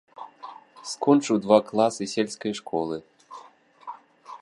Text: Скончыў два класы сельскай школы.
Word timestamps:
Скончыў 0.91 1.35
два 1.45 1.59
класы 1.69 2.03
сельскай 2.15 2.53
школы. 2.61 2.97